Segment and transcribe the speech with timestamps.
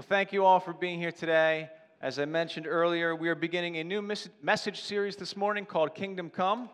[0.00, 1.68] Well, thank you all for being here today.
[2.00, 5.94] As I mentioned earlier, we are beginning a new mes- message series this morning called
[5.94, 6.70] Kingdom Come.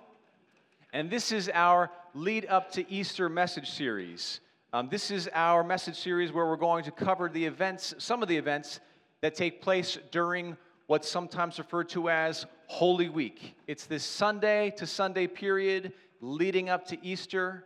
[0.92, 4.38] And this is our lead up to Easter message series.
[4.72, 8.28] Um, this is our message series where we're going to cover the events, some of
[8.28, 8.78] the events
[9.22, 10.56] that take place during
[10.86, 13.56] what's sometimes referred to as Holy Week.
[13.66, 17.64] It's this Sunday to Sunday period leading up to Easter.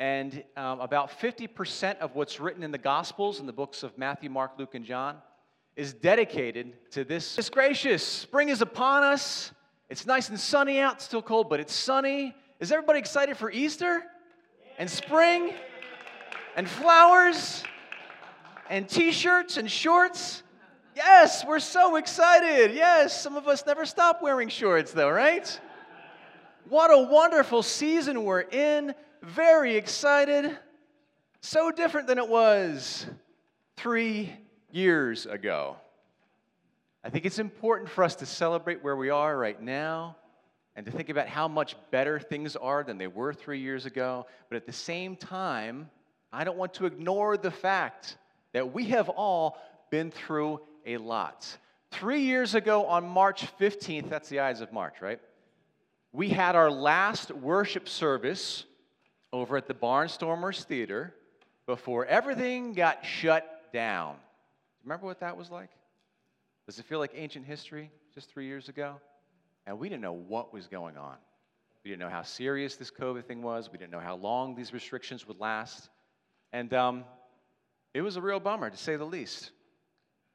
[0.00, 4.30] And um, about 50% of what's written in the Gospels, in the books of Matthew,
[4.30, 5.18] Mark, Luke, and John,
[5.76, 7.36] is dedicated to this.
[7.36, 8.02] It's gracious.
[8.02, 9.52] Spring is upon us.
[9.90, 10.94] It's nice and sunny out.
[10.94, 12.34] It's still cold, but it's sunny.
[12.60, 14.02] Is everybody excited for Easter?
[14.78, 15.52] And spring?
[16.56, 17.62] And flowers?
[18.70, 20.42] And t shirts and shorts?
[20.96, 22.74] Yes, we're so excited.
[22.74, 25.60] Yes, some of us never stop wearing shorts, though, right?
[26.70, 30.56] What a wonderful season we're in very excited.
[31.40, 33.06] So different than it was
[33.76, 34.32] three
[34.70, 35.76] years ago.
[37.02, 40.16] I think it's important for us to celebrate where we are right now
[40.76, 44.26] and to think about how much better things are than they were three years ago.
[44.48, 45.90] But at the same time,
[46.32, 48.16] I don't want to ignore the fact
[48.52, 49.58] that we have all
[49.90, 51.56] been through a lot.
[51.90, 55.20] Three years ago on March 15th, that's the Ides of March, right?
[56.12, 58.64] We had our last worship service
[59.32, 61.14] over at the Barnstormers Theater
[61.66, 64.16] before everything got shut down.
[64.84, 65.70] Remember what that was like?
[66.66, 68.96] Does it feel like ancient history just three years ago?
[69.66, 71.16] And we didn't know what was going on.
[71.84, 73.70] We didn't know how serious this COVID thing was.
[73.70, 75.88] We didn't know how long these restrictions would last.
[76.52, 77.04] And um,
[77.94, 79.50] it was a real bummer, to say the least.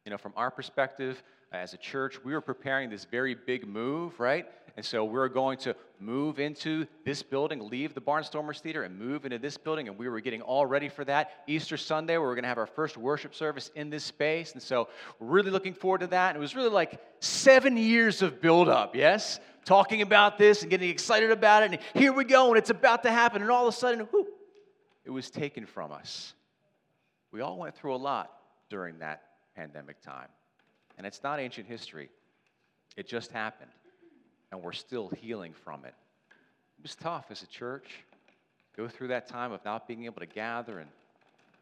[0.05, 1.21] You know, from our perspective,
[1.53, 4.45] Uh, as a church, we were preparing this very big move, right?
[4.77, 8.99] And so we were going to move into this building, leave the Barnstormers Theater, and
[8.99, 9.87] move into this building.
[9.87, 11.31] And we were getting all ready for that.
[11.47, 14.51] Easter Sunday, we are going to have our first worship service in this space.
[14.51, 16.29] And so we're really looking forward to that.
[16.29, 19.39] And it was really like seven years of buildup, yes?
[19.63, 21.71] Talking about this and getting excited about it.
[21.71, 23.41] And here we go, and it's about to happen.
[23.41, 24.27] And all of a sudden, whoop,
[25.05, 26.33] it was taken from us.
[27.31, 28.31] We all went through a lot
[28.69, 29.21] during that
[29.55, 30.27] pandemic time.
[30.97, 32.09] And it's not ancient history,
[32.95, 33.71] it just happened.
[34.51, 35.93] And we're still healing from it.
[36.77, 38.03] It was tough as a church.
[38.77, 40.89] Go through that time of not being able to gather and,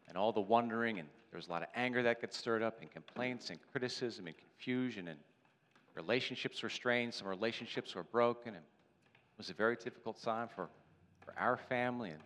[0.08, 2.80] and all the wondering, and there was a lot of anger that gets stirred up,
[2.80, 5.18] and complaints, and criticism, and confusion, and
[5.94, 10.68] relationships were strained, some relationships were broken, and it was a very difficult time for,
[11.24, 12.10] for our family.
[12.10, 12.20] And,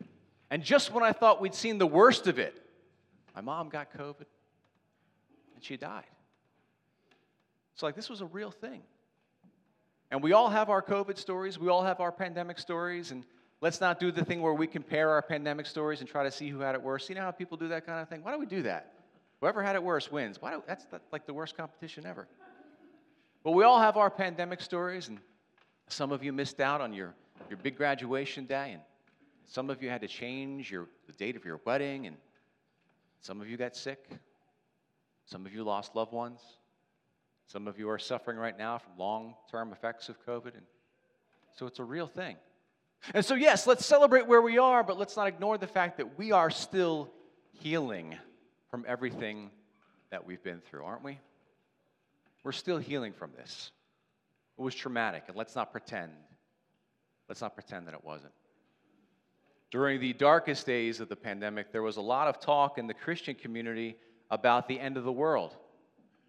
[0.51, 2.55] and just when I thought we'd seen the worst of it,
[3.35, 4.27] my mom got COVID,
[5.55, 6.05] and she died.
[7.79, 8.83] It's like this was a real thing.
[10.11, 13.25] And we all have our COVID stories, we all have our pandemic stories, and
[13.61, 16.49] let's not do the thing where we compare our pandemic stories and try to see
[16.49, 17.09] who had it worse.
[17.09, 18.25] You know how people do that kind of thing?
[18.25, 18.95] Why do we do that?
[19.41, 20.43] Whoever had it worse wins.
[20.43, 22.27] Why do, that's, like the worst competition ever.
[23.45, 25.21] But we all have our pandemic stories, and
[25.87, 27.15] some of you missed out on your,
[27.49, 28.83] your big graduation day, and
[29.47, 32.17] some of you had to change your, the date of your wedding, and
[33.21, 34.05] some of you got sick.
[35.27, 36.41] Some of you lost loved ones.
[37.49, 40.55] Some of you are suffering right now from long term effects of COVID.
[40.55, 40.67] And
[41.57, 42.37] so it's a real thing.
[43.15, 46.19] And so, yes, let's celebrate where we are, but let's not ignore the fact that
[46.19, 47.11] we are still
[47.53, 48.17] healing
[48.71, 49.51] from everything
[50.11, 51.19] that we've been through, aren't we?
[52.45, 53.71] We're still healing from this.
[54.59, 56.13] It was traumatic, and let's not pretend.
[57.29, 58.33] Let's not pretend that it wasn't.
[59.71, 62.95] During the darkest days of the pandemic, there was a lot of talk in the
[62.95, 63.97] Christian community
[64.31, 65.57] about the end of the world.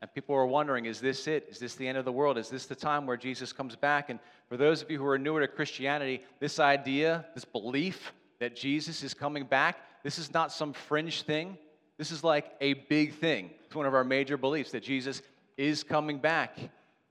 [0.01, 1.47] And people were wondering, is this it?
[1.49, 2.37] Is this the end of the world?
[2.37, 4.09] Is this the time where Jesus comes back?
[4.09, 8.55] And for those of you who are newer to Christianity, this idea, this belief that
[8.55, 11.57] Jesus is coming back, this is not some fringe thing.
[11.97, 13.49] This is like a big thing.
[13.65, 15.21] It's one of our major beliefs that Jesus
[15.57, 16.57] is coming back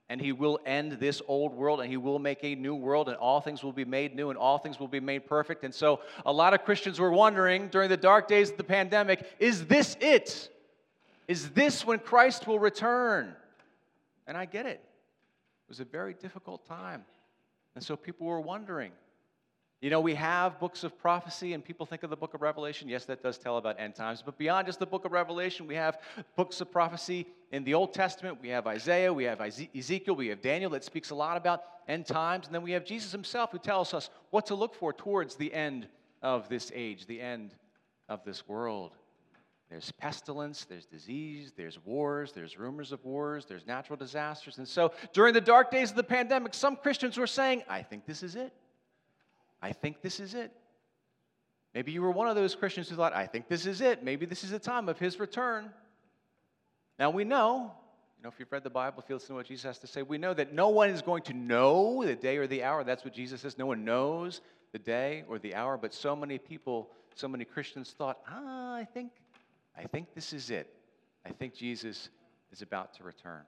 [0.08, 3.16] and he will end this old world and he will make a new world and
[3.18, 5.64] all things will be made new and all things will be made perfect.
[5.64, 9.30] And so a lot of Christians were wondering during the dark days of the pandemic,
[9.38, 10.48] is this it?
[11.28, 13.36] Is this when Christ will return?
[14.26, 14.80] And I get it.
[14.82, 17.04] It was a very difficult time.
[17.74, 18.92] And so people were wondering.
[19.80, 22.88] You know, we have books of prophecy, and people think of the book of Revelation.
[22.88, 24.22] Yes, that does tell about end times.
[24.24, 26.00] But beyond just the book of Revelation, we have
[26.34, 28.38] books of prophecy in the Old Testament.
[28.42, 32.06] We have Isaiah, we have Ezekiel, we have Daniel that speaks a lot about end
[32.06, 32.46] times.
[32.46, 35.54] And then we have Jesus himself who tells us what to look for towards the
[35.54, 35.86] end
[36.22, 37.54] of this age, the end
[38.08, 38.96] of this world.
[39.70, 44.56] There's pestilence, there's disease, there's wars, there's rumors of wars, there's natural disasters.
[44.56, 48.06] And so during the dark days of the pandemic, some Christians were saying, I think
[48.06, 48.52] this is it.
[49.60, 50.52] I think this is it.
[51.74, 54.02] Maybe you were one of those Christians who thought, I think this is it.
[54.02, 55.70] Maybe this is the time of his return.
[56.98, 57.72] Now we know,
[58.16, 59.86] you know, if you've read the Bible, if you listen to what Jesus has to
[59.86, 62.84] say, we know that no one is going to know the day or the hour.
[62.84, 63.58] That's what Jesus says.
[63.58, 64.40] No one knows
[64.72, 68.84] the day or the hour, but so many people, so many Christians thought, ah, I
[68.84, 69.12] think,
[69.78, 70.68] I think this is it.
[71.24, 72.08] I think Jesus
[72.50, 73.42] is about to return.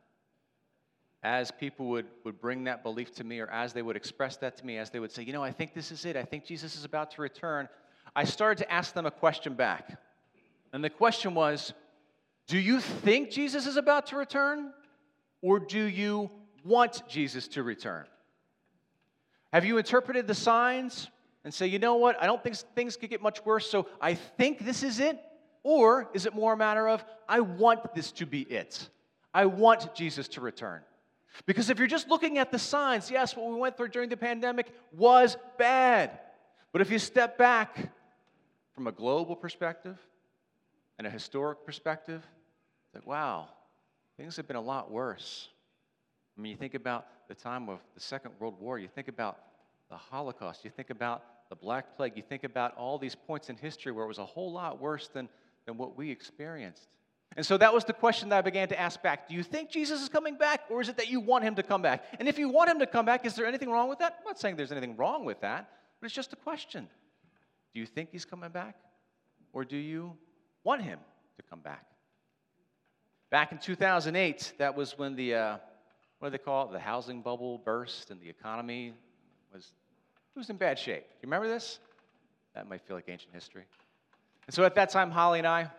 [1.23, 4.57] As people would, would bring that belief to me, or as they would express that
[4.59, 6.17] to me, as they would say, you know, I think this is it.
[6.17, 7.69] I think Jesus is about to return.
[8.15, 9.99] I started to ask them a question back.
[10.73, 11.75] And the question was,
[12.47, 14.73] do you think Jesus is about to return?
[15.43, 16.31] Or do you
[16.65, 18.07] want Jesus to return?
[19.53, 21.09] Have you interpreted the signs
[21.45, 24.15] and say, you know what, I don't think things could get much worse, so I
[24.15, 25.19] think this is it?
[25.63, 28.89] Or is it more a matter of, I want this to be it?
[29.33, 30.81] I want Jesus to return.
[31.47, 34.17] Because if you're just looking at the signs, yes, what we went through during the
[34.17, 36.19] pandemic was bad.
[36.73, 37.93] But if you step back
[38.75, 39.99] from a global perspective
[40.99, 42.27] and a historic perspective,
[42.95, 43.49] like, wow,
[44.17, 45.49] things have been a lot worse.
[46.37, 49.39] I mean, you think about the time of the Second World War, you think about
[49.89, 53.57] the Holocaust, you think about the Black Plague, you think about all these points in
[53.57, 55.29] history where it was a whole lot worse than,
[55.67, 56.89] than what we experienced.
[57.37, 59.29] And so that was the question that I began to ask back.
[59.29, 61.63] Do you think Jesus is coming back, or is it that you want him to
[61.63, 62.05] come back?
[62.19, 64.17] And if you want him to come back, is there anything wrong with that?
[64.19, 65.71] I'm not saying there's anything wrong with that,
[66.01, 66.89] but it's just a question.
[67.73, 68.77] Do you think he's coming back,
[69.53, 70.17] or do you
[70.65, 70.99] want him
[71.37, 71.87] to come back?
[73.31, 75.57] Back in 2008, that was when the, uh,
[76.19, 76.73] what do they call it?
[76.73, 78.93] The housing bubble burst and the economy
[79.55, 79.73] was,
[80.35, 81.03] it was in bad shape.
[81.03, 81.79] Do you remember this?
[82.57, 83.63] That might feel like ancient history.
[84.51, 85.71] And so at that time, Holly and I,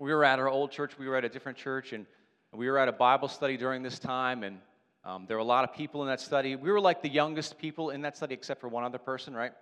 [0.00, 0.98] we were at our old church.
[0.98, 2.04] We were at a different church, and
[2.52, 4.58] we were at a Bible study during this time, and
[5.04, 6.56] um, there were a lot of people in that study.
[6.56, 9.52] We were like the youngest people in that study, except for one other person, right?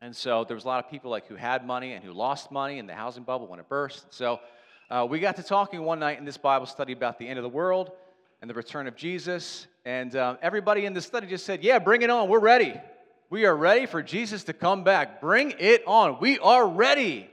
[0.00, 2.52] And so there was a lot of people like who had money and who lost
[2.52, 4.06] money in the housing bubble when it burst.
[4.14, 4.38] So
[4.88, 7.42] uh, we got to talking one night in this Bible study about the end of
[7.42, 7.90] the world
[8.40, 9.66] and the return of Jesus.
[9.84, 12.28] And uh, everybody in the study just said, Yeah, bring it on.
[12.28, 12.72] We're ready.
[13.30, 15.20] We are ready for Jesus to come back.
[15.20, 16.20] Bring it on.
[16.20, 17.30] We are ready.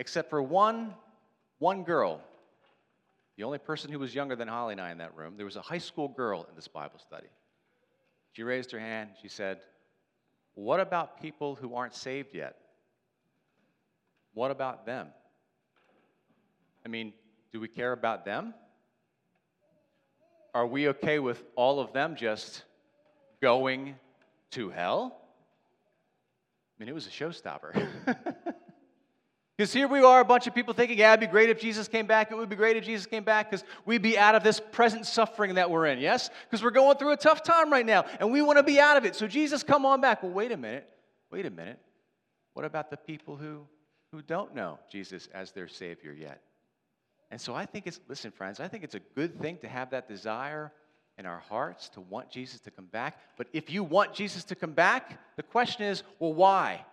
[0.00, 0.94] Except for one,
[1.58, 2.22] one girl,
[3.36, 5.34] the only person who was younger than Holly and I in that room.
[5.36, 7.26] There was a high school girl in this Bible study.
[8.32, 9.10] She raised her hand.
[9.20, 9.60] She said,
[10.54, 12.56] What about people who aren't saved yet?
[14.32, 15.08] What about them?
[16.82, 17.12] I mean,
[17.52, 18.54] do we care about them?
[20.54, 22.62] Are we okay with all of them just
[23.42, 23.96] going
[24.52, 25.20] to hell?
[26.74, 27.86] I mean, it was a showstopper.
[29.60, 31.86] Because here we are, a bunch of people thinking, yeah, it'd be great if Jesus
[31.86, 32.32] came back.
[32.32, 35.04] It would be great if Jesus came back because we'd be out of this present
[35.04, 36.30] suffering that we're in, yes?
[36.48, 38.96] Because we're going through a tough time right now and we want to be out
[38.96, 39.14] of it.
[39.14, 40.22] So, Jesus, come on back.
[40.22, 40.88] Well, wait a minute.
[41.30, 41.78] Wait a minute.
[42.54, 43.66] What about the people who,
[44.12, 46.40] who don't know Jesus as their Savior yet?
[47.30, 49.90] And so I think it's, listen, friends, I think it's a good thing to have
[49.90, 50.72] that desire
[51.18, 53.18] in our hearts to want Jesus to come back.
[53.36, 56.86] But if you want Jesus to come back, the question is, well, why?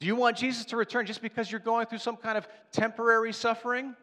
[0.00, 3.32] Do you want Jesus to return just because you're going through some kind of temporary
[3.32, 3.94] suffering?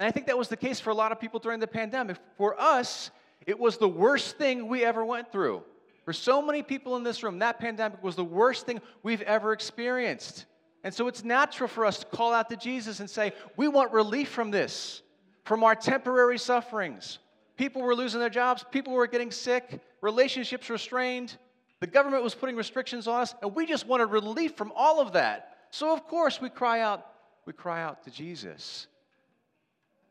[0.00, 2.16] And I think that was the case for a lot of people during the pandemic.
[2.36, 3.10] For us,
[3.46, 5.62] it was the worst thing we ever went through.
[6.04, 9.52] For so many people in this room, that pandemic was the worst thing we've ever
[9.52, 10.46] experienced.
[10.84, 13.92] And so it's natural for us to call out to Jesus and say, We want
[13.92, 15.02] relief from this,
[15.44, 17.18] from our temporary sufferings.
[17.56, 21.36] People were losing their jobs, people were getting sick, relationships were strained,
[21.80, 25.12] the government was putting restrictions on us, and we just wanted relief from all of
[25.12, 25.56] that.
[25.70, 27.06] So of course we cry out,
[27.46, 28.86] we cry out to Jesus.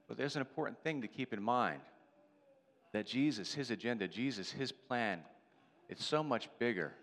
[0.08, 1.82] But there's an important thing to keep in mind
[2.94, 5.20] that Jesus, his agenda, Jesus, his plan,
[5.90, 6.94] it's so much bigger.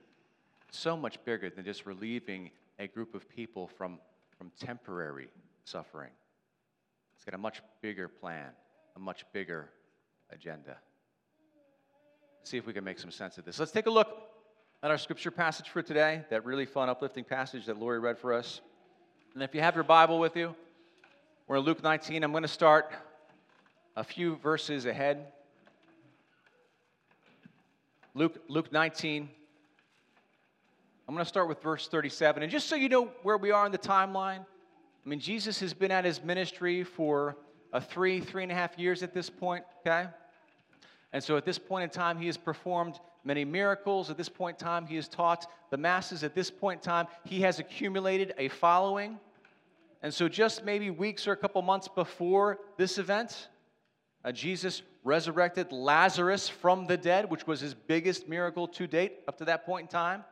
[0.70, 3.98] so much bigger than just relieving a group of people from,
[4.36, 5.28] from temporary
[5.64, 6.10] suffering.
[7.14, 8.50] It's got a much bigger plan,
[8.96, 9.70] a much bigger
[10.30, 10.76] agenda.
[12.42, 13.58] See if we can make some sense of this.
[13.58, 14.08] Let's take a look
[14.84, 18.34] at our scripture passage for today, that really fun, uplifting passage that Lori read for
[18.34, 18.60] us.
[19.32, 20.54] And if you have your Bible with you,
[21.48, 22.22] we're in Luke 19.
[22.22, 22.92] I'm going to start
[23.96, 25.28] a few verses ahead.
[28.12, 29.26] Luke, Luke 19,
[31.08, 32.42] I'm going to start with verse 37.
[32.42, 35.72] And just so you know where we are in the timeline, I mean, Jesus has
[35.72, 37.38] been at his ministry for
[37.72, 40.10] a three, three and a half years at this point, okay?
[41.14, 44.10] And so at this point in time, he has performed many miracles.
[44.10, 46.22] At this point in time, he has taught the masses.
[46.22, 49.18] At this point in time, he has accumulated a following.
[50.02, 53.48] And so, just maybe weeks or a couple months before this event,
[54.24, 59.38] uh, Jesus resurrected Lazarus from the dead, which was his biggest miracle to date up
[59.38, 60.24] to that point in time.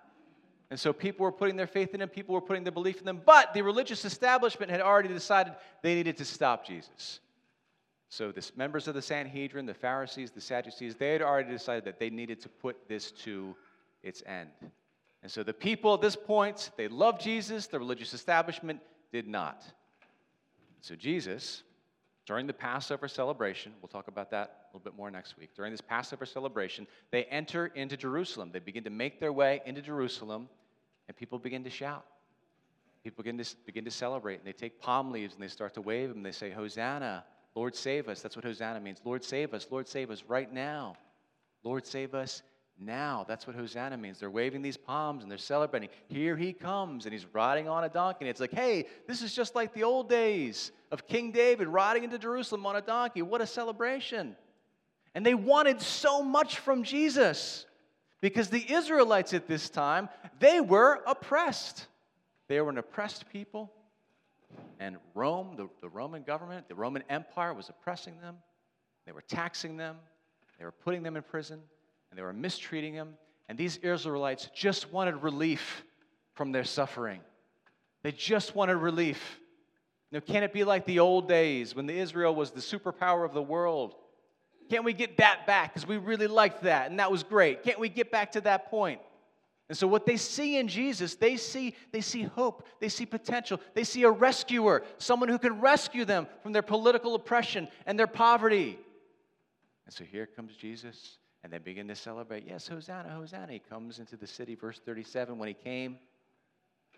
[0.70, 3.04] And so people were putting their faith in him, people were putting their belief in
[3.04, 7.20] them, but the religious establishment had already decided they needed to stop Jesus.
[8.12, 11.98] So, the members of the Sanhedrin, the Pharisees, the Sadducees, they had already decided that
[11.98, 13.56] they needed to put this to
[14.02, 14.50] its end.
[15.22, 18.80] And so, the people at this point, they loved Jesus, the religious establishment
[19.12, 19.64] did not.
[20.82, 21.62] So, Jesus,
[22.26, 25.48] during the Passover celebration, we'll talk about that a little bit more next week.
[25.56, 28.50] During this Passover celebration, they enter into Jerusalem.
[28.52, 30.50] They begin to make their way into Jerusalem,
[31.08, 32.04] and people begin to shout.
[33.04, 35.80] People begin to, begin to celebrate, and they take palm leaves and they start to
[35.80, 36.18] wave them.
[36.18, 38.22] And they say, Hosanna, Lord, save us.
[38.22, 39.00] That's what Hosanna means.
[39.04, 39.66] Lord, save us.
[39.70, 40.96] Lord, save us right now.
[41.64, 42.42] Lord, save us
[42.78, 43.24] now.
[43.28, 44.18] That's what Hosanna means.
[44.18, 45.90] They're waving these palms and they're celebrating.
[46.08, 48.18] Here he comes, and he's riding on a donkey.
[48.22, 52.04] And it's like, hey, this is just like the old days of King David riding
[52.04, 53.22] into Jerusalem on a donkey.
[53.22, 54.36] What a celebration.
[55.14, 57.66] And they wanted so much from Jesus
[58.20, 60.08] because the Israelites at this time,
[60.40, 61.86] they were oppressed.
[62.48, 63.70] They were an oppressed people.
[64.80, 68.36] And Rome, the, the Roman government, the Roman Empire was oppressing them.
[69.06, 69.96] They were taxing them.
[70.58, 71.60] They were putting them in prison.
[72.10, 73.14] And they were mistreating them.
[73.48, 75.84] And these Israelites just wanted relief
[76.34, 77.20] from their suffering.
[78.02, 79.40] They just wanted relief.
[80.10, 83.32] Now, can it be like the old days when the Israel was the superpower of
[83.32, 83.94] the world?
[84.68, 85.72] Can't we get that back?
[85.72, 87.62] Because we really liked that and that was great.
[87.62, 89.00] Can't we get back to that point?
[89.68, 93.60] And so what they see in Jesus, they see they see hope, they see potential,
[93.74, 98.06] they see a rescuer, someone who can rescue them from their political oppression and their
[98.06, 98.78] poverty.
[99.86, 102.44] And so here comes Jesus, and they begin to celebrate.
[102.46, 103.52] Yes, Hosanna, Hosanna.
[103.52, 105.38] He comes into the city, verse 37.
[105.38, 105.98] When he came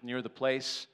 [0.02, 0.86] near the place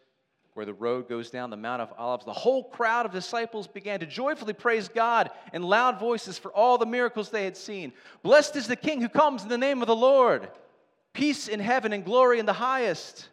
[0.55, 4.01] where the road goes down the Mount of Olives, the whole crowd of disciples began
[4.01, 7.93] to joyfully praise God in loud voices for all the miracles they had seen.
[8.23, 10.49] Blessed is the King who comes in the name of the Lord.
[11.13, 13.29] Peace in heaven and glory in the highest.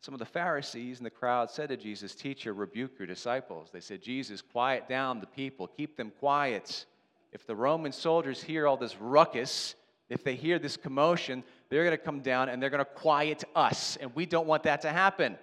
[0.00, 3.70] Some of the Pharisees in the crowd said to Jesus, Teacher, rebuke your disciples.
[3.72, 6.86] They said, Jesus, quiet down the people, keep them quiet.
[7.32, 9.76] If the Roman soldiers hear all this ruckus,
[10.08, 13.44] if they hear this commotion, they're going to come down and they're going to quiet
[13.54, 13.96] us.
[14.00, 15.38] And we don't want that to happen.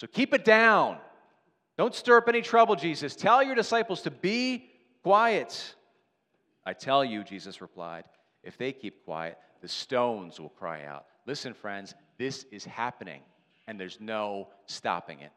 [0.00, 0.98] So keep it down.
[1.78, 3.14] Don't stir up any trouble, Jesus.
[3.14, 4.70] Tell your disciples to be
[5.02, 5.74] quiet.
[6.64, 8.04] I tell you, Jesus replied,
[8.46, 11.06] if they keep quiet, the stones will cry out.
[11.26, 13.22] Listen, friends, this is happening,
[13.66, 15.32] and there's no stopping it.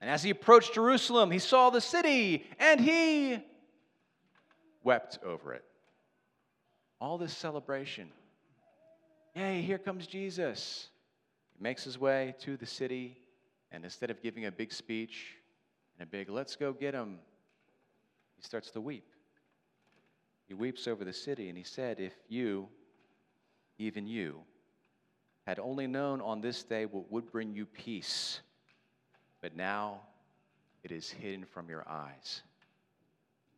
[0.00, 3.42] And as he approached Jerusalem, he saw the city, and he
[4.84, 5.64] wept over it.
[7.00, 8.10] All this celebration.
[9.34, 10.88] Yay, here comes Jesus.
[11.56, 13.16] He makes his way to the city,
[13.72, 15.36] and instead of giving a big speech
[15.98, 17.18] and a big, let's go get him,
[18.36, 19.06] he starts to weep.
[20.48, 22.68] He weeps over the city, and he said, If you,
[23.78, 24.40] even you,
[25.46, 28.40] had only known on this day what would bring you peace,
[29.40, 30.00] but now
[30.82, 32.42] it is hidden from your eyes.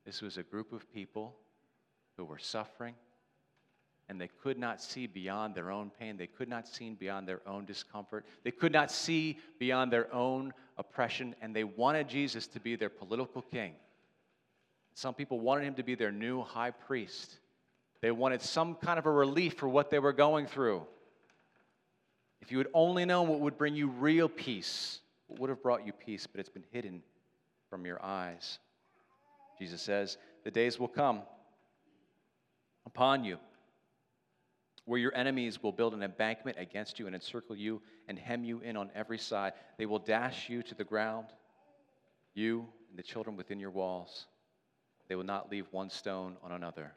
[0.04, 1.36] This was a group of people
[2.16, 2.94] who were suffering
[4.10, 6.16] and they could not see beyond their own pain.
[6.16, 8.26] They could not see beyond their own discomfort.
[8.42, 12.88] They could not see beyond their own oppression, and they wanted Jesus to be their
[12.88, 13.74] political king.
[15.00, 17.38] Some people wanted him to be their new high priest.
[18.02, 20.82] They wanted some kind of a relief for what they were going through.
[22.42, 25.86] If you had only known what would bring you real peace, what would have brought
[25.86, 27.00] you peace, but it's been hidden
[27.70, 28.58] from your eyes.
[29.58, 31.22] Jesus says, The days will come
[32.84, 33.38] upon you
[34.84, 38.60] where your enemies will build an embankment against you and encircle you and hem you
[38.60, 39.54] in on every side.
[39.78, 41.28] They will dash you to the ground,
[42.34, 44.26] you and the children within your walls.
[45.10, 46.94] They will not leave one stone on another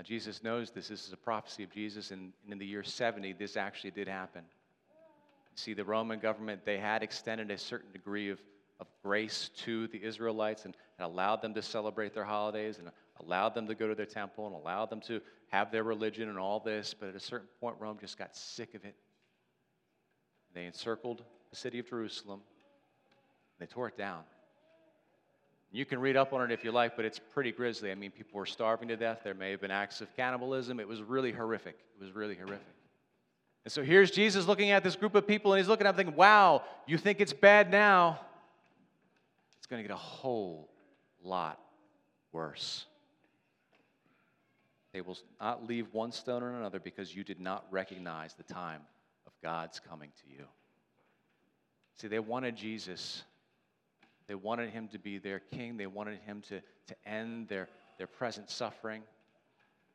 [0.00, 0.88] now, Jesus knows this.
[0.88, 4.44] This is a prophecy of Jesus, and, in the year 70, this actually did happen.
[5.56, 8.40] See, the Roman government, they had extended a certain degree of,
[8.80, 13.54] of grace to the Israelites and, and allowed them to celebrate their holidays and allowed
[13.54, 16.60] them to go to their temple and allowed them to have their religion and all
[16.60, 16.94] this.
[16.98, 18.94] But at a certain point, Rome just got sick of it.
[20.54, 22.40] They encircled the city of Jerusalem.
[23.58, 24.22] They tore it down.
[25.72, 27.92] You can read up on it if you like, but it's pretty grisly.
[27.92, 29.20] I mean, people were starving to death.
[29.22, 30.80] There may have been acts of cannibalism.
[30.80, 31.76] It was really horrific.
[31.96, 32.74] It was really horrific.
[33.64, 36.06] And so here's Jesus looking at this group of people, and he's looking at them
[36.06, 38.18] thinking, wow, you think it's bad now?
[39.58, 40.70] It's going to get a whole
[41.22, 41.60] lot
[42.32, 42.86] worse.
[44.92, 48.80] They will not leave one stone on another because you did not recognize the time
[49.26, 50.46] of God's coming to you.
[51.94, 53.22] See, they wanted Jesus
[54.30, 57.68] they wanted him to be their king, they wanted him to, to end their,
[57.98, 59.02] their present suffering.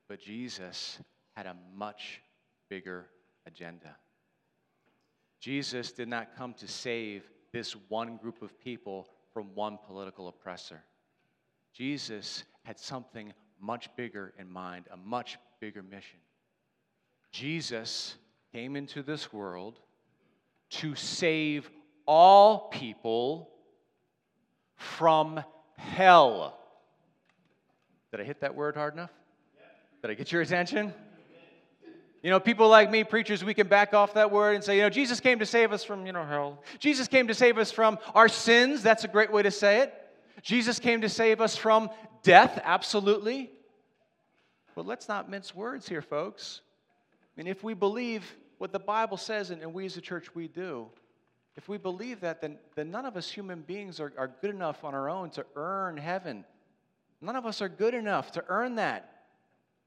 [0.10, 1.00] But Jesus
[1.38, 2.22] had a much
[2.68, 3.06] bigger
[3.48, 3.96] agenda.
[5.40, 7.24] Jesus did not come to save
[7.54, 10.84] this one group of people from one political oppressor.
[11.72, 16.20] Jesus had something much bigger in mind, a much bigger mission.
[17.32, 18.16] Jesus
[18.52, 19.80] came into this world
[20.72, 21.72] to save
[22.06, 23.52] all people
[24.76, 25.42] from
[25.78, 26.58] hell.
[28.12, 29.12] Did I hit that word hard enough?
[30.02, 30.94] Did I get your attention?
[32.22, 34.82] You know, people like me, preachers, we can back off that word and say, you
[34.82, 36.64] know, Jesus came to save us from, you know, hell.
[36.80, 38.82] Jesus came to save us from our sins.
[38.82, 39.94] That's a great way to say it.
[40.42, 41.90] Jesus came to save us from
[42.24, 43.52] death, absolutely.
[44.76, 46.62] But let's not mince words here, folks.
[47.38, 48.24] I mean, if we believe
[48.58, 50.88] what the Bible says, and, we as a church, we do,
[51.58, 54.84] if we believe that, then, then none of us human beings are, are good enough
[54.84, 56.44] on our own to earn heaven.
[57.22, 59.12] None of us are good enough to earn that.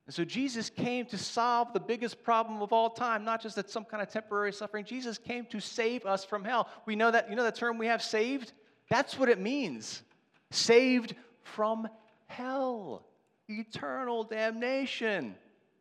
[0.07, 3.69] And so Jesus came to solve the biggest problem of all time, not just that
[3.69, 4.87] some kind of temporary suffering.
[4.87, 6.69] Jesus came to save us from hell.
[6.87, 8.53] We know that, you know the term we have saved?
[8.89, 10.03] That's what it means.
[10.51, 11.89] Saved from
[12.27, 13.05] hell,
[13.49, 15.35] eternal damnation.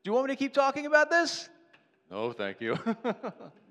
[0.03, 1.47] Do you want me to keep talking about this?
[2.11, 2.77] No, thank you.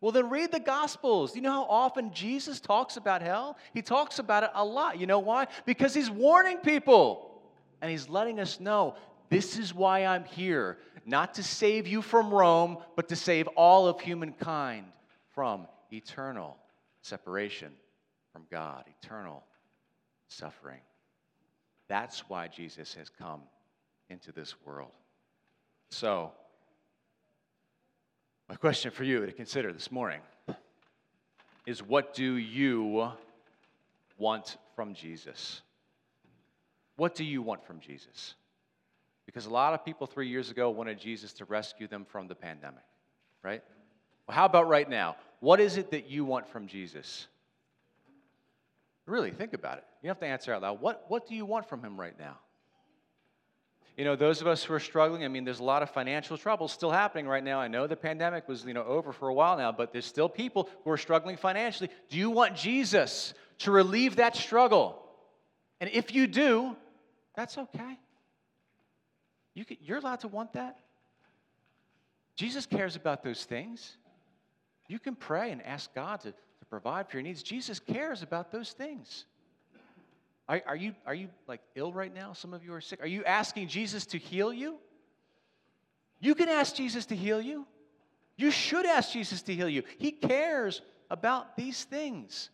[0.00, 1.36] well, then read the Gospels.
[1.36, 3.58] You know how often Jesus talks about hell?
[3.74, 4.98] He talks about it a lot.
[4.98, 5.46] You know why?
[5.66, 7.42] Because he's warning people
[7.82, 8.94] and he's letting us know
[9.28, 13.86] this is why I'm here, not to save you from Rome, but to save all
[13.86, 14.86] of humankind
[15.34, 16.56] from eternal
[17.02, 17.72] separation
[18.32, 19.44] from God, eternal
[20.28, 20.80] suffering.
[21.88, 23.42] That's why Jesus has come
[24.08, 24.92] into this world.
[25.90, 26.32] So,
[28.50, 30.18] my question for you to consider this morning
[31.66, 33.12] is what do you
[34.18, 35.62] want from Jesus?
[36.96, 38.34] What do you want from Jesus?
[39.24, 42.34] Because a lot of people three years ago wanted Jesus to rescue them from the
[42.34, 42.82] pandemic,
[43.44, 43.62] right?
[44.26, 45.14] Well, how about right now?
[45.38, 47.28] What is it that you want from Jesus?
[49.06, 49.84] Really, think about it.
[50.02, 50.80] You have to answer out loud.
[50.80, 52.36] What, what do you want from him right now?
[54.00, 56.38] You know, those of us who are struggling, I mean, there's a lot of financial
[56.38, 57.60] trouble still happening right now.
[57.60, 60.26] I know the pandemic was, you know, over for a while now, but there's still
[60.26, 61.90] people who are struggling financially.
[62.08, 65.02] Do you want Jesus to relieve that struggle?
[65.82, 66.74] And if you do,
[67.36, 67.98] that's okay.
[69.52, 70.78] You can, you're allowed to want that.
[72.36, 73.98] Jesus cares about those things.
[74.88, 76.32] You can pray and ask God to
[76.70, 77.42] provide for your needs.
[77.42, 79.26] Jesus cares about those things.
[80.50, 82.32] Are, are, you, are you like ill right now?
[82.32, 83.00] Some of you are sick.
[83.00, 84.78] Are you asking Jesus to heal you?
[86.18, 87.68] You can ask Jesus to heal you.
[88.36, 89.84] You should ask Jesus to heal you.
[89.98, 92.50] He cares about these things.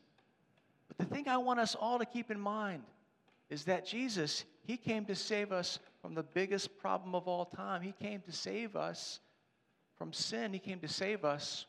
[0.89, 2.83] But the thing I want us all to keep in mind
[3.49, 7.81] is that Jesus, He came to save us from the biggest problem of all time.
[7.81, 9.21] He came to save us
[9.97, 11.65] from sin, He came to save us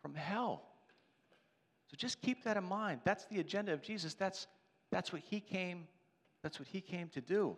[0.00, 0.62] from hell.
[1.90, 3.00] So just keep that in mind.
[3.02, 4.14] That's the agenda of Jesus.
[4.14, 4.46] That's,
[4.92, 5.88] that's what he came,
[6.42, 7.56] that's what he came to do.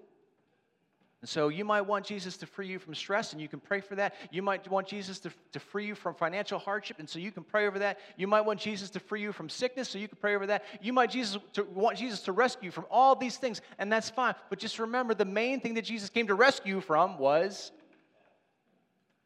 [1.21, 3.81] And so you might want Jesus to free you from stress, and you can pray
[3.81, 4.15] for that.
[4.31, 7.43] You might want Jesus to, to free you from financial hardship, and so you can
[7.43, 7.99] pray over that.
[8.17, 10.65] You might want Jesus to free you from sickness, so you can pray over that.
[10.83, 14.11] You might Jesus to, want Jesus to rescue you from all these things, and that's
[14.11, 14.35] fine.
[14.51, 17.73] But just remember the main thing that Jesus came to rescue you from was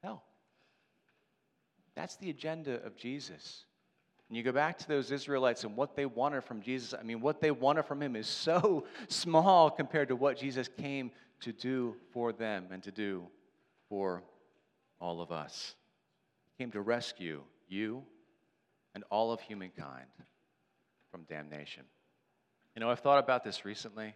[0.02, 0.22] hell.
[1.96, 3.64] That's the agenda of Jesus.
[4.28, 6.94] And you go back to those Israelites and what they wanted from Jesus.
[6.98, 11.10] I mean, what they wanted from him is so small compared to what Jesus came
[11.40, 13.26] to do for them and to do
[13.88, 14.22] for
[15.00, 15.74] all of us.
[16.56, 18.02] He came to rescue you
[18.94, 20.06] and all of humankind
[21.10, 21.84] from damnation.
[22.74, 24.14] You know, I've thought about this recently.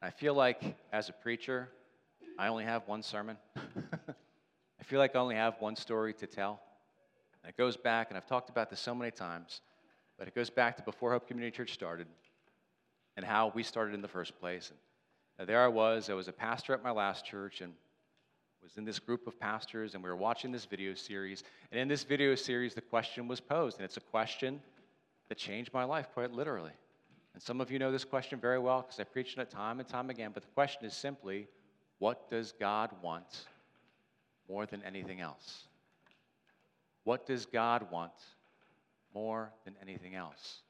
[0.00, 1.68] I feel like as a preacher,
[2.38, 3.36] I only have one sermon.
[3.56, 6.62] I feel like I only have one story to tell.
[7.42, 9.60] And it goes back, and I've talked about this so many times,
[10.18, 12.06] but it goes back to before Hope Community Church started
[13.16, 14.70] and how we started in the first place.
[15.38, 17.72] And uh, there I was, I was a pastor at my last church and
[18.62, 21.44] was in this group of pastors, and we were watching this video series.
[21.72, 24.60] And in this video series, the question was posed, and it's a question
[25.28, 26.72] that changed my life quite literally.
[27.32, 29.88] And some of you know this question very well because I preached it time and
[29.88, 30.32] time again.
[30.34, 31.48] But the question is simply,
[31.98, 33.46] what does God want
[34.48, 35.64] more than anything else?
[37.10, 38.12] What does God want
[39.12, 40.60] more than anything else?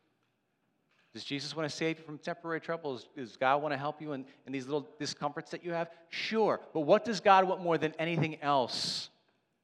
[1.12, 3.06] Does Jesus want to save you from temporary troubles?
[3.14, 5.90] Does God want to help you in, in these little discomforts that you have?
[6.08, 6.58] Sure.
[6.72, 9.10] But what does God want more than anything else?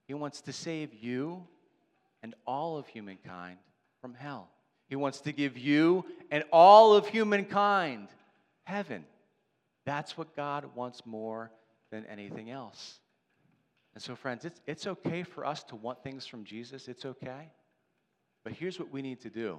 [0.07, 1.47] He wants to save you
[2.23, 3.57] and all of humankind
[4.03, 4.51] from hell.
[4.91, 8.09] He wants to give you and all of humankind
[8.65, 9.07] heaven.
[9.87, 11.51] That's what God wants more
[11.91, 13.01] than anything else.
[13.97, 16.87] And so, friends, it's, it's okay for us to want things from Jesus.
[16.87, 17.51] It's okay.
[18.45, 19.59] But here's what we need to do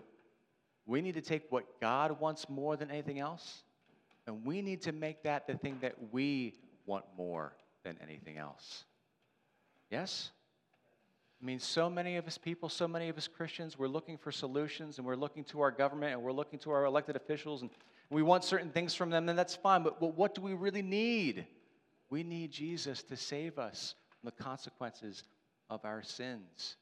[0.86, 3.63] we need to take what God wants more than anything else,
[4.28, 6.54] and we need to make that the thing that we
[6.86, 8.84] want more than anything else.
[9.89, 10.30] Yes?
[11.41, 14.32] I mean, so many of us people, so many of us Christians, we're looking for
[14.32, 17.71] solutions and we're looking to our government and we're looking to our elected officials and
[18.12, 19.82] we want certain things from them, and that's fine.
[19.82, 21.47] But, but what do we really need?
[22.12, 25.23] We need Jesus to save us the consequences
[25.69, 26.77] of our sins.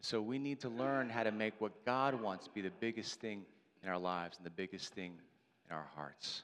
[0.00, 3.42] So we need to learn how to make what God wants be the biggest thing
[3.82, 5.12] in our lives and the biggest thing
[5.68, 6.42] in our hearts.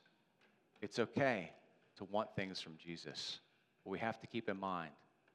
[0.82, 1.52] It's okay
[1.96, 3.40] to want things from Jesus,
[3.84, 4.90] but we have to keep in mind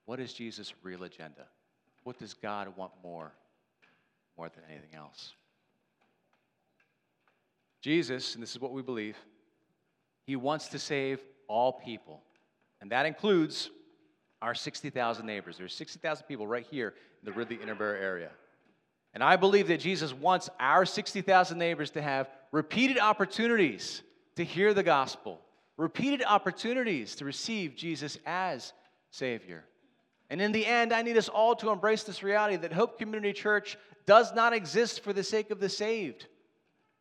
[0.06, 1.46] what is Jesus' real agenda?
[2.04, 3.32] What does God want more,
[4.38, 5.34] more than anything else?
[7.82, 9.18] Jesus, and this is what we believe,
[10.26, 12.22] he wants to save all people.
[12.80, 13.70] And that includes
[14.42, 15.58] our 60,000 neighbors.
[15.58, 18.32] There's 60,000 people right here in the Ridley Interboro area.
[19.14, 24.02] And I believe that Jesus wants our 60,000 neighbors to have repeated opportunities
[24.36, 25.42] to hear the gospel,
[25.78, 28.74] repeated opportunities to receive Jesus as
[29.10, 29.66] Savior.
[30.30, 33.34] And in the end, I need us all to embrace this reality that Hope Community
[33.34, 36.28] Church does not exist for the sake of the saved.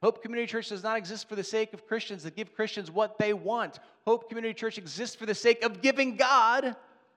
[0.03, 3.19] Hope Community Church does not exist for the sake of Christians that give Christians what
[3.19, 3.79] they want.
[4.05, 6.75] Hope Community Church exists for the sake of giving God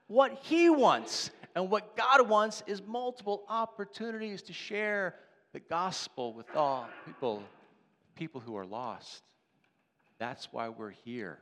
[0.08, 1.30] what He wants.
[1.56, 5.14] And what God wants is multiple opportunities to share
[5.52, 7.42] the gospel with all people,
[8.16, 9.22] people who are lost.
[10.18, 11.38] That's why we're here.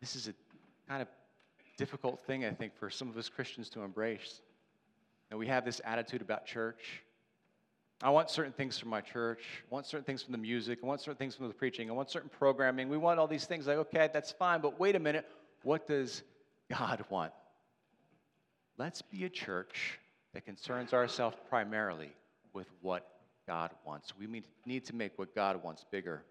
[0.00, 0.34] This is a
[0.86, 1.08] kind of
[1.78, 4.42] difficult thing, I think, for some of us Christians to embrace.
[5.30, 7.02] And we have this attitude about church.
[8.02, 9.42] I want certain things from my church.
[9.70, 10.78] I want certain things from the music.
[10.82, 11.90] I want certain things from the preaching.
[11.90, 12.88] I want certain programming.
[12.88, 13.66] We want all these things.
[13.66, 15.26] Like, okay, that's fine, but wait a minute.
[15.62, 16.22] What does
[16.70, 17.32] God want?
[18.76, 19.98] Let's be a church
[20.34, 22.12] that concerns ourselves primarily
[22.52, 23.08] with what
[23.46, 24.12] God wants.
[24.18, 26.22] We need to make what God wants bigger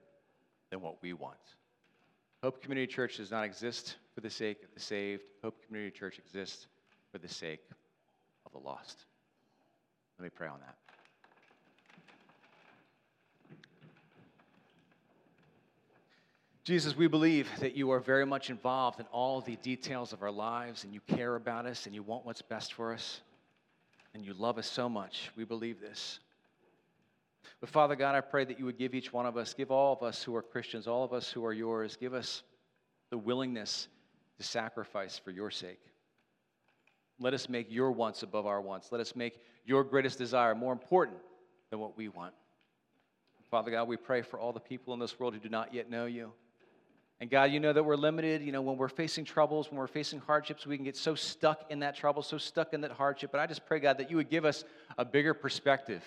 [0.70, 1.38] than what we want.
[2.44, 5.24] Hope Community Church does not exist for the sake of the saved.
[5.44, 6.68] Hope Community Church exists
[7.12, 7.64] for the sake
[8.46, 9.06] of the lost.
[10.20, 10.76] Let me pray on that.
[16.68, 20.30] Jesus, we believe that you are very much involved in all the details of our
[20.30, 23.22] lives and you care about us and you want what's best for us
[24.14, 25.32] and you love us so much.
[25.38, 26.20] We believe this.
[27.62, 29.94] But Father God, I pray that you would give each one of us, give all
[29.94, 32.44] of us who are Christians, all of us who are yours, give us
[33.12, 33.88] the willingness
[34.36, 35.80] to sacrifice for your sake.
[37.18, 38.92] Let us make your wants above our wants.
[38.92, 41.20] Let us make your greatest desire more important
[41.70, 42.34] than what we want.
[43.50, 45.90] Father God, we pray for all the people in this world who do not yet
[45.90, 46.34] know you.
[47.20, 48.44] And God, you know that we're limited.
[48.44, 51.66] You know, when we're facing troubles, when we're facing hardships, we can get so stuck
[51.70, 53.32] in that trouble, so stuck in that hardship.
[53.32, 54.64] But I just pray, God, that you would give us
[54.98, 56.04] a bigger perspective.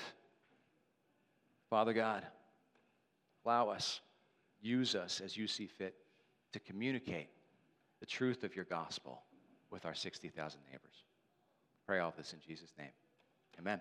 [1.69, 2.25] Father God,
[3.45, 4.01] allow us,
[4.61, 5.95] use us as you see fit
[6.53, 7.29] to communicate
[8.01, 9.23] the truth of your gospel
[9.71, 11.05] with our 60,000 neighbors.
[11.87, 12.91] Pray all this in Jesus' name.
[13.59, 13.81] Amen.